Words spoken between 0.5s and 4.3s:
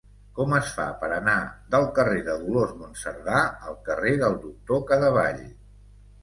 es fa per anar del carrer de Dolors Monserdà al carrer